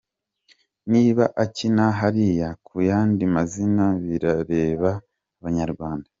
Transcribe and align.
Niba 0.91 1.23
akina 1.43 1.85
hariya 1.99 2.49
ku 2.65 2.75
yandi 2.89 3.23
mazina, 3.33 3.85
birareba 4.05 4.89
abanyarwanda. 5.37 6.07